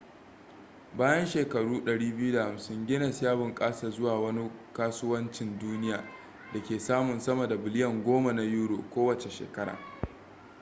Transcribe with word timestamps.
bayan 0.97 1.25
shekaru 1.27 1.79
250 1.81 2.85
guinness 2.85 3.21
ya 3.23 3.35
bunƙasa 3.35 3.89
zuwa 3.89 4.19
wani 4.19 4.51
kasuwancin 4.73 5.59
duniya 5.59 6.03
da 6.53 6.61
ke 6.63 6.79
samun 6.79 7.19
sama 7.19 7.47
da 7.47 7.55
biliyan 7.55 8.03
10 8.03 8.33
na 8.33 8.41
euro 8.43 8.75
us$14.7 8.75 8.77
biliyan 8.77 8.89
kowace 8.89 9.29
shekara 9.29 9.77